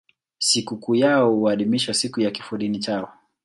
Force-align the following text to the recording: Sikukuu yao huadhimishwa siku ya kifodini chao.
Sikukuu 0.39 0.95
yao 0.95 1.35
huadhimishwa 1.35 1.93
siku 1.93 2.21
ya 2.21 2.31
kifodini 2.31 2.79
chao. 2.79 3.13